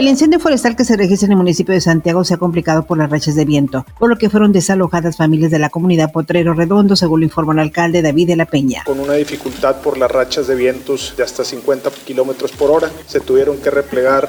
El 0.00 0.08
incendio 0.08 0.40
forestal 0.40 0.76
que 0.76 0.86
se 0.86 0.96
registra 0.96 1.26
en 1.26 1.32
el 1.32 1.36
municipio 1.36 1.74
de 1.74 1.80
Santiago 1.82 2.24
se 2.24 2.32
ha 2.32 2.38
complicado 2.38 2.86
por 2.86 2.96
las 2.96 3.10
rachas 3.10 3.34
de 3.34 3.44
viento, 3.44 3.84
por 3.98 4.08
lo 4.08 4.16
que 4.16 4.30
fueron 4.30 4.50
desalojadas 4.50 5.18
familias 5.18 5.50
de 5.50 5.58
la 5.58 5.68
comunidad 5.68 6.10
Potrero 6.10 6.54
Redondo, 6.54 6.96
según 6.96 7.20
lo 7.20 7.26
informó 7.26 7.52
el 7.52 7.58
alcalde 7.58 8.00
David 8.00 8.28
de 8.28 8.36
la 8.36 8.46
Peña. 8.46 8.82
Con 8.86 8.98
una 8.98 9.12
dificultad 9.12 9.82
por 9.82 9.98
las 9.98 10.10
rachas 10.10 10.46
de 10.46 10.54
vientos 10.54 11.12
de 11.18 11.22
hasta 11.22 11.44
50 11.44 11.90
kilómetros 12.06 12.52
por 12.52 12.70
hora, 12.70 12.90
se 13.06 13.20
tuvieron 13.20 13.58
que 13.58 13.68
replegar 13.68 14.26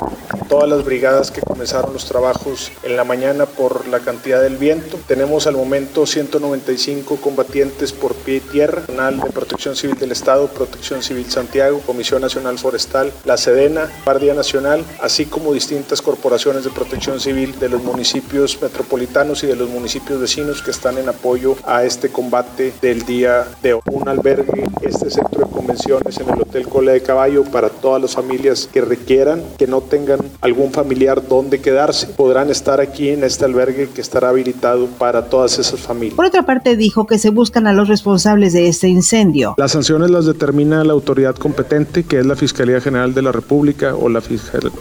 todas 0.49 0.67
las 0.67 0.83
brigadas 0.83 1.31
que 1.31 1.39
comenzaron 1.39 1.93
los 1.93 2.03
trabajos 2.03 2.73
en 2.83 2.97
la 2.97 3.05
mañana 3.05 3.45
por 3.45 3.87
la 3.87 4.01
cantidad 4.01 4.41
del 4.41 4.57
viento. 4.57 4.99
Tenemos 5.07 5.47
al 5.47 5.55
momento 5.55 6.05
195 6.05 7.15
combatientes 7.15 7.93
por 7.93 8.13
pie 8.15 8.35
y 8.35 8.39
tierra, 8.41 8.81
Nacional 8.81 9.21
de 9.21 9.29
Protección 9.29 9.77
Civil 9.77 9.95
del 9.97 10.11
Estado, 10.11 10.49
Protección 10.49 11.01
Civil 11.01 11.31
Santiago, 11.31 11.79
Comisión 11.85 12.21
Nacional 12.21 12.59
Forestal, 12.59 13.13
la 13.23 13.37
Sedena, 13.37 13.89
Guardia 14.03 14.33
Nacional, 14.33 14.83
así 15.01 15.27
como 15.27 15.53
distintas 15.61 16.01
corporaciones 16.01 16.63
de 16.63 16.71
protección 16.71 17.19
civil 17.19 17.53
de 17.59 17.69
los 17.69 17.83
municipios 17.83 18.57
metropolitanos 18.59 19.43
y 19.43 19.47
de 19.47 19.55
los 19.55 19.69
municipios 19.69 20.19
vecinos 20.19 20.63
que 20.63 20.71
están 20.71 20.97
en 20.97 21.07
apoyo 21.07 21.55
a 21.67 21.83
este 21.83 22.09
combate 22.09 22.73
del 22.81 23.03
día 23.03 23.45
de 23.61 23.73
hoy. 23.73 23.81
Un 23.91 24.09
albergue, 24.09 24.65
este 24.81 25.11
centro 25.11 25.45
de 25.45 25.51
convenciones 25.51 26.19
en 26.19 26.29
el 26.29 26.41
Hotel 26.41 26.67
Cola 26.67 26.93
de 26.93 27.03
Caballo 27.03 27.43
para 27.43 27.69
todas 27.69 28.01
las 28.01 28.15
familias 28.15 28.67
que 28.73 28.81
requieran, 28.81 29.43
que 29.59 29.67
no 29.67 29.81
tengan 29.81 30.19
algún 30.41 30.71
familiar 30.71 31.27
donde 31.27 31.61
quedarse, 31.61 32.07
podrán 32.07 32.49
estar 32.49 32.81
aquí 32.81 33.09
en 33.09 33.23
este 33.23 33.45
albergue 33.45 33.87
que 33.89 34.01
estará 34.01 34.29
habilitado 34.29 34.87
para 34.87 35.25
todas 35.25 35.59
esas 35.59 35.79
familias. 35.79 36.15
Por 36.15 36.25
otra 36.25 36.41
parte, 36.41 36.75
dijo 36.75 37.05
que 37.05 37.19
se 37.19 37.29
buscan 37.29 37.67
a 37.67 37.73
los 37.73 37.87
responsables 37.87 38.53
de 38.53 38.67
este 38.67 38.87
incendio. 38.87 39.53
Las 39.57 39.73
sanciones 39.73 40.09
las 40.09 40.25
determina 40.25 40.83
la 40.83 40.93
autoridad 40.93 41.35
competente, 41.35 42.03
que 42.03 42.17
es 42.17 42.25
la 42.25 42.35
Fiscalía 42.35 42.81
General 42.81 43.13
de 43.13 43.21
la 43.21 43.31
República 43.31 43.93
o 43.95 44.09
la, 44.09 44.23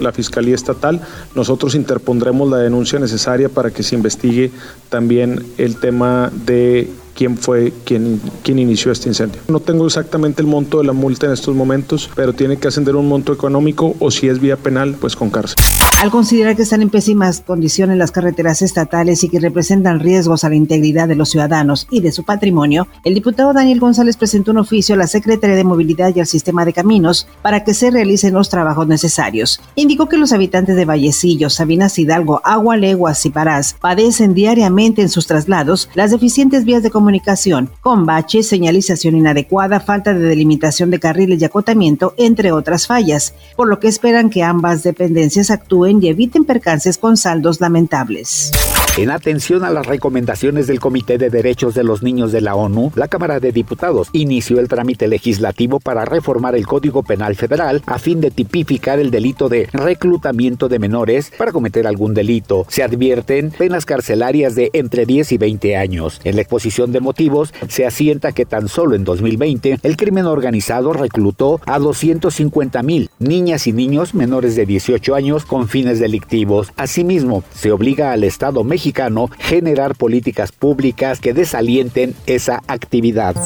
la 0.00 0.12
Fiscalía 0.12 0.54
estatal, 0.54 0.69
nosotros 1.34 1.74
interpondremos 1.74 2.48
la 2.50 2.58
denuncia 2.58 2.98
necesaria 2.98 3.48
para 3.48 3.70
que 3.70 3.82
se 3.82 3.94
investigue 3.94 4.50
también 4.88 5.44
el 5.58 5.76
tema 5.76 6.30
de 6.46 6.90
quién 7.14 7.36
fue 7.36 7.72
quien, 7.84 8.20
quien 8.42 8.58
inició 8.58 8.92
este 8.92 9.08
incendio. 9.08 9.40
No 9.48 9.60
tengo 9.60 9.86
exactamente 9.86 10.40
el 10.40 10.48
monto 10.48 10.78
de 10.78 10.84
la 10.84 10.92
multa 10.92 11.26
en 11.26 11.32
estos 11.32 11.54
momentos, 11.54 12.08
pero 12.14 12.32
tiene 12.32 12.56
que 12.56 12.68
ascender 12.68 12.96
un 12.96 13.08
monto 13.08 13.32
económico 13.32 13.94
o 13.98 14.10
si 14.10 14.28
es 14.28 14.40
vía 14.40 14.56
penal, 14.56 14.96
pues 14.98 15.16
con 15.16 15.30
cárcel. 15.30 15.59
Al 16.00 16.10
considerar 16.10 16.56
que 16.56 16.62
están 16.62 16.80
en 16.80 16.88
pésimas 16.88 17.42
condiciones 17.42 17.98
las 17.98 18.10
carreteras 18.10 18.62
estatales 18.62 19.22
y 19.22 19.28
que 19.28 19.38
representan 19.38 20.00
riesgos 20.00 20.44
a 20.44 20.48
la 20.48 20.54
integridad 20.54 21.06
de 21.06 21.14
los 21.14 21.28
ciudadanos 21.28 21.86
y 21.90 22.00
de 22.00 22.10
su 22.10 22.24
patrimonio, 22.24 22.88
el 23.04 23.12
diputado 23.12 23.52
Daniel 23.52 23.80
González 23.80 24.16
presentó 24.16 24.52
un 24.52 24.56
oficio 24.56 24.94
a 24.94 24.98
la 24.98 25.06
Secretaría 25.06 25.56
de 25.56 25.62
Movilidad 25.62 26.16
y 26.16 26.20
al 26.20 26.26
Sistema 26.26 26.64
de 26.64 26.72
Caminos 26.72 27.28
para 27.42 27.64
que 27.64 27.74
se 27.74 27.90
realicen 27.90 28.32
los 28.32 28.48
trabajos 28.48 28.88
necesarios. 28.88 29.60
Indicó 29.74 30.08
que 30.08 30.16
los 30.16 30.32
habitantes 30.32 30.74
de 30.74 30.86
Vallecillo, 30.86 31.50
Sabinas 31.50 31.98
Hidalgo, 31.98 32.40
Agua 32.44 32.78
Leguas 32.78 33.26
y 33.26 33.30
Parás 33.30 33.76
padecen 33.78 34.32
diariamente 34.32 35.02
en 35.02 35.10
sus 35.10 35.26
traslados 35.26 35.90
las 35.92 36.12
deficientes 36.12 36.64
vías 36.64 36.82
de 36.82 36.90
comunicación, 36.90 37.68
con 37.82 38.06
baches, 38.06 38.48
señalización 38.48 39.16
inadecuada, 39.16 39.80
falta 39.80 40.14
de 40.14 40.20
delimitación 40.20 40.90
de 40.90 40.98
carriles 40.98 41.42
y 41.42 41.44
acotamiento, 41.44 42.14
entre 42.16 42.52
otras 42.52 42.86
fallas, 42.86 43.34
por 43.54 43.68
lo 43.68 43.80
que 43.80 43.88
esperan 43.88 44.30
que 44.30 44.42
ambas 44.42 44.82
dependencias 44.82 45.50
actúen 45.50 45.89
y 45.98 46.08
eviten 46.08 46.44
percances 46.44 46.98
con 46.98 47.16
saldos 47.16 47.60
lamentables. 47.60 48.52
En 48.96 49.08
atención 49.12 49.64
a 49.64 49.70
las 49.70 49.86
recomendaciones 49.86 50.66
del 50.66 50.80
Comité 50.80 51.16
de 51.16 51.30
Derechos 51.30 51.74
de 51.74 51.84
los 51.84 52.02
Niños 52.02 52.32
de 52.32 52.40
la 52.40 52.56
ONU, 52.56 52.90
la 52.96 53.06
Cámara 53.06 53.38
de 53.38 53.52
Diputados 53.52 54.08
inició 54.12 54.58
el 54.58 54.66
trámite 54.66 55.06
legislativo 55.06 55.78
para 55.78 56.04
reformar 56.04 56.56
el 56.56 56.66
Código 56.66 57.04
Penal 57.04 57.36
Federal 57.36 57.82
a 57.86 58.00
fin 58.00 58.20
de 58.20 58.32
tipificar 58.32 58.98
el 58.98 59.12
delito 59.12 59.48
de 59.48 59.68
reclutamiento 59.72 60.68
de 60.68 60.80
menores 60.80 61.30
para 61.38 61.52
cometer 61.52 61.86
algún 61.86 62.14
delito. 62.14 62.66
Se 62.68 62.82
advierten 62.82 63.52
penas 63.52 63.86
carcelarias 63.86 64.56
de 64.56 64.70
entre 64.72 65.06
10 65.06 65.32
y 65.32 65.38
20 65.38 65.76
años. 65.76 66.20
En 66.24 66.34
la 66.34 66.42
exposición 66.42 66.90
de 66.90 67.00
motivos 67.00 67.54
se 67.68 67.86
asienta 67.86 68.32
que 68.32 68.44
tan 68.44 68.66
solo 68.66 68.96
en 68.96 69.04
2020 69.04 69.78
el 69.84 69.96
crimen 69.96 70.26
organizado 70.26 70.92
reclutó 70.92 71.60
a 71.64 71.78
250 71.78 72.82
mil 72.82 73.08
niñas 73.20 73.68
y 73.68 73.72
niños 73.72 74.14
menores 74.14 74.56
de 74.56 74.66
18 74.66 75.14
años 75.14 75.44
con 75.44 75.68
fines 75.68 76.00
delictivos. 76.00 76.72
Asimismo, 76.76 77.44
se 77.54 77.70
obliga 77.70 78.12
al 78.12 78.24
Estado 78.24 78.64
mexicano 78.64 78.79
generar 79.38 79.94
políticas 79.94 80.52
públicas 80.52 81.20
que 81.20 81.32
desalienten 81.34 82.14
esa 82.26 82.62
actividad. 82.66 83.36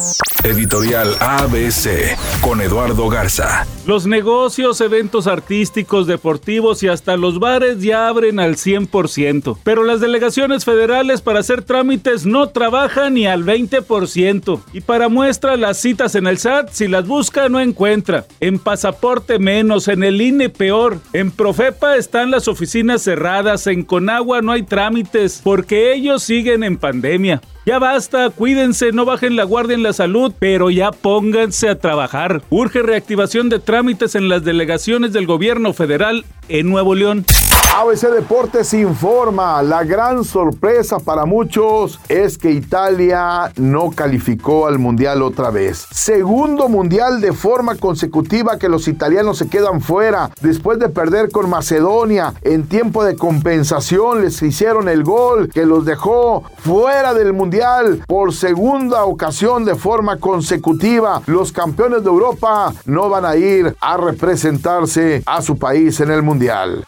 Editorial 0.45 1.15
ABC 1.21 2.15
con 2.39 2.61
Eduardo 2.61 3.09
Garza. 3.09 3.65
Los 3.87 4.05
negocios, 4.05 4.79
eventos 4.79 5.25
artísticos, 5.25 6.05
deportivos 6.05 6.83
y 6.83 6.87
hasta 6.87 7.17
los 7.17 7.39
bares 7.39 7.81
ya 7.81 8.07
abren 8.07 8.39
al 8.39 8.55
100%, 8.55 9.57
pero 9.63 9.83
las 9.83 10.01
delegaciones 10.01 10.63
federales 10.63 11.21
para 11.21 11.39
hacer 11.39 11.63
trámites 11.63 12.27
no 12.27 12.49
trabajan 12.49 13.15
ni 13.15 13.25
al 13.25 13.43
20%. 13.43 14.61
Y 14.71 14.81
para 14.81 15.09
muestra 15.09 15.57
las 15.57 15.77
citas 15.77 16.13
en 16.13 16.27
el 16.27 16.37
SAT, 16.37 16.69
si 16.69 16.87
las 16.87 17.07
busca 17.07 17.49
no 17.49 17.59
encuentra. 17.59 18.25
En 18.39 18.59
pasaporte 18.59 19.39
menos, 19.39 19.87
en 19.87 20.03
el 20.03 20.21
INE 20.21 20.49
peor. 20.49 20.99
En 21.13 21.31
Profepa 21.31 21.95
están 21.95 22.29
las 22.29 22.47
oficinas 22.47 23.01
cerradas, 23.01 23.65
en 23.65 23.83
Conagua 23.83 24.43
no 24.43 24.51
hay 24.51 24.61
trámites 24.61 25.41
porque 25.43 25.93
ellos 25.93 26.21
siguen 26.21 26.63
en 26.63 26.77
pandemia. 26.77 27.41
Ya 27.65 27.79
basta, 27.79 28.29
cuídense, 28.29 28.91
no 28.91 29.05
bajen 29.05 29.35
la 29.35 29.43
guardia 29.43 29.73
en 29.73 29.81
la 29.81 29.91
salud, 29.91 30.31
pero 30.37 30.69
ya 30.69 30.91
pónganse 30.91 31.67
a 31.67 31.79
trabajar. 31.79 32.43
Urge 32.51 32.83
reactivación 32.83 33.49
de 33.49 33.57
trámites 33.57 34.13
en 34.13 34.29
las 34.29 34.43
delegaciones 34.43 35.13
del 35.13 35.25
gobierno 35.25 35.73
federal 35.73 36.25
en 36.47 36.69
Nuevo 36.69 36.93
León. 36.93 37.25
ABC 37.73 38.09
Deportes 38.09 38.73
informa, 38.73 39.61
la 39.61 39.83
gran 39.83 40.23
sorpresa 40.23 40.99
para 40.99 41.25
muchos 41.25 41.99
es 42.07 42.37
que 42.37 42.51
Italia 42.51 43.51
no 43.57 43.91
calificó 43.91 44.67
al 44.67 44.79
Mundial 44.79 45.21
otra 45.21 45.49
vez. 45.49 45.85
Segundo 45.91 46.69
Mundial 46.69 47.19
de 47.19 47.33
forma 47.33 47.75
consecutiva 47.75 48.57
que 48.57 48.69
los 48.69 48.87
italianos 48.87 49.37
se 49.37 49.49
quedan 49.49 49.81
fuera. 49.81 50.31
Después 50.41 50.79
de 50.79 50.87
perder 50.87 51.31
con 51.31 51.49
Macedonia 51.49 52.33
en 52.43 52.67
tiempo 52.67 53.03
de 53.03 53.17
compensación 53.17 54.21
les 54.21 54.41
hicieron 54.41 54.87
el 54.87 55.03
gol 55.03 55.49
que 55.49 55.65
los 55.65 55.83
dejó 55.83 56.43
fuera 56.57 57.13
del 57.13 57.33
Mundial 57.33 58.03
por 58.07 58.33
segunda 58.33 59.03
ocasión 59.03 59.65
de 59.65 59.75
forma 59.75 60.17
consecutiva. 60.17 61.21
Los 61.25 61.51
campeones 61.51 62.03
de 62.03 62.09
Europa 62.09 62.73
no 62.85 63.09
van 63.09 63.25
a 63.25 63.35
ir 63.35 63.75
a 63.81 63.97
representarse 63.97 65.23
a 65.25 65.41
su 65.41 65.57
país 65.57 65.99
en 65.99 66.11
el 66.11 66.23
Mundial. 66.23 66.85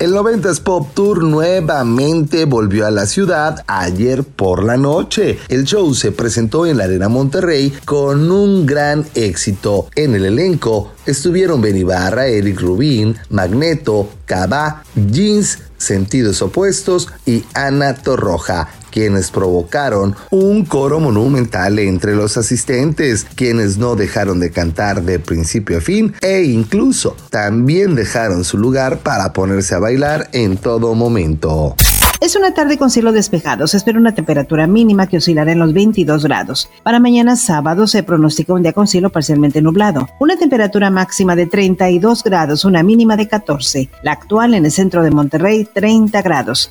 El 0.00 0.12
90s 0.12 0.60
Pop 0.60 0.88
Tour 0.92 1.22
nuevamente 1.22 2.46
volvió 2.46 2.84
a 2.84 2.90
la 2.90 3.06
ciudad 3.06 3.64
ayer 3.68 4.24
por 4.24 4.64
la 4.64 4.76
noche. 4.76 5.38
El 5.48 5.64
show 5.64 5.94
se 5.94 6.10
presentó 6.10 6.66
en 6.66 6.78
la 6.78 6.84
Arena 6.84 7.08
Monterrey 7.08 7.72
con 7.84 8.28
un 8.32 8.66
gran 8.66 9.06
éxito. 9.14 9.86
En 9.94 10.16
el 10.16 10.24
elenco 10.24 10.92
estuvieron 11.06 11.60
Ben 11.60 11.76
Ibarra, 11.76 12.26
Eric 12.26 12.60
Rubin, 12.60 13.16
Magneto, 13.30 14.08
Cava, 14.24 14.82
Jeans, 14.96 15.60
Sentidos 15.78 16.42
Opuestos 16.42 17.08
y 17.24 17.44
Ana 17.54 17.94
Torroja 17.94 18.68
quienes 18.94 19.32
provocaron 19.32 20.14
un 20.30 20.64
coro 20.64 21.00
monumental 21.00 21.80
entre 21.80 22.14
los 22.14 22.36
asistentes, 22.36 23.26
quienes 23.34 23.76
no 23.76 23.96
dejaron 23.96 24.38
de 24.38 24.52
cantar 24.52 25.02
de 25.02 25.18
principio 25.18 25.78
a 25.78 25.80
fin 25.80 26.14
e 26.20 26.44
incluso 26.44 27.16
también 27.28 27.96
dejaron 27.96 28.44
su 28.44 28.56
lugar 28.56 28.98
para 28.98 29.32
ponerse 29.32 29.74
a 29.74 29.80
bailar 29.80 30.28
en 30.30 30.56
todo 30.58 30.94
momento. 30.94 31.74
Es 32.20 32.36
una 32.36 32.54
tarde 32.54 32.78
con 32.78 32.88
cielo 32.88 33.10
despejado. 33.10 33.66
Se 33.66 33.76
espera 33.76 33.98
una 33.98 34.14
temperatura 34.14 34.68
mínima 34.68 35.08
que 35.08 35.16
oscilará 35.16 35.50
en 35.50 35.58
los 35.58 35.72
22 35.74 36.24
grados. 36.24 36.70
Para 36.84 37.00
mañana 37.00 37.34
sábado 37.34 37.88
se 37.88 38.04
pronostica 38.04 38.54
un 38.54 38.62
día 38.62 38.72
con 38.72 38.86
cielo 38.86 39.10
parcialmente 39.10 39.60
nublado. 39.60 40.08
Una 40.20 40.36
temperatura 40.36 40.88
máxima 40.90 41.34
de 41.34 41.46
32 41.46 42.22
grados, 42.22 42.64
una 42.64 42.84
mínima 42.84 43.16
de 43.16 43.26
14. 43.26 43.90
La 44.04 44.12
actual 44.12 44.54
en 44.54 44.64
el 44.64 44.70
centro 44.70 45.02
de 45.02 45.10
Monterrey, 45.10 45.68
30 45.74 46.22
grados. 46.22 46.70